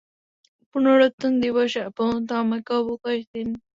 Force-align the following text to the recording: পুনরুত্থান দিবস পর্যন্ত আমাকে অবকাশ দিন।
পুনরুত্থান 0.75 1.33
দিবস 1.43 1.73
পর্যন্ত 1.97 2.29
আমাকে 2.43 2.71
অবকাশ 2.81 3.17
দিন। 3.33 3.47